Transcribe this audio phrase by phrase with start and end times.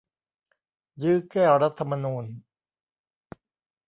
[1.03, 2.25] ยื้อแก้รัฐธรรมนูญ!